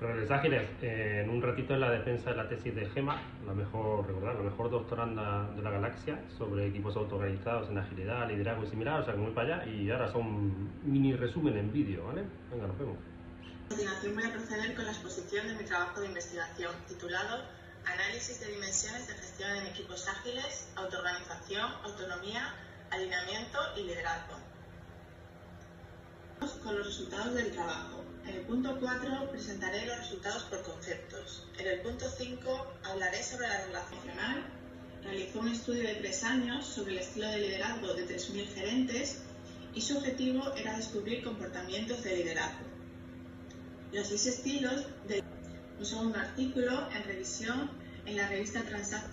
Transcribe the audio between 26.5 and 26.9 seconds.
Con los